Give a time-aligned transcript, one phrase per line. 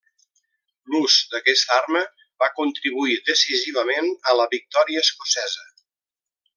[0.93, 2.01] L'ús d'aquesta arma
[2.45, 5.71] va contribuir decisivament a la victòria escocesa.